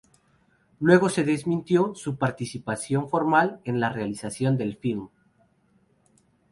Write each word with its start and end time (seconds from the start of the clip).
Luego 0.79 1.09
se 1.09 1.23
desmintió 1.23 1.93
su 1.93 2.17
participación 2.17 3.07
formal 3.07 3.61
en 3.65 3.79
la 3.79 3.89
realización 3.89 4.57
del 4.57 4.75
filme. 4.77 5.09